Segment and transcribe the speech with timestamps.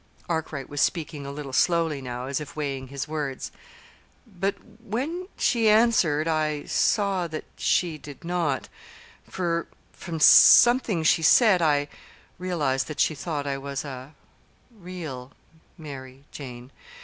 [0.27, 3.51] (Arkwright was speaking a little slowly now, as if weighing his words.)
[4.25, 8.67] "But when she answered, I saw that she did not;
[9.29, 11.87] for, from something she said, I
[12.39, 14.15] realized that she thought I was a
[14.75, 15.33] real
[15.77, 16.71] Mary Jane.